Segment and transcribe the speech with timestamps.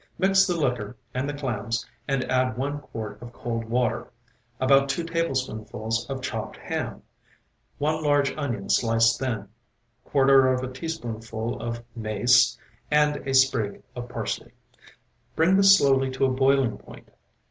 [0.17, 4.07] Mix the liquor and the clams, and add one quart of cold water,
[4.59, 7.03] about two tablespoonfuls of chopped ham,
[7.77, 9.47] one large onion sliced thin,
[10.03, 12.57] quarter of a teaspoonful of mace
[12.89, 14.53] and a sprig of parsley.
[15.35, 17.11] Bring this slowly to a boiling point.